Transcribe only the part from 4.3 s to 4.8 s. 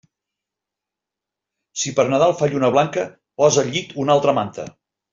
manta.